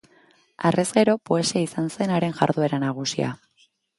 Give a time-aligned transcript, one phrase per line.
[0.69, 3.33] Harrez gero poesia izan zen haren jarduera nagusia.